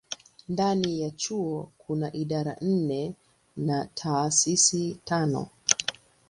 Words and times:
Ndani 0.49 1.01
ya 1.01 1.09
chuo 1.11 1.71
kuna 1.77 2.13
idara 2.13 2.57
nne 2.61 3.15
na 3.57 3.85
taasisi 3.95 4.97
tano. 5.05 5.47